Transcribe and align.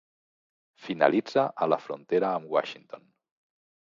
Finalitza 0.85 1.43
a 1.65 1.69
la 1.75 1.79
frontera 1.83 2.33
amb 2.39 2.57
Washington. 2.57 3.05